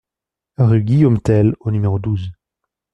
[0.57, 2.31] Rue Guillaume Tell au numéro douze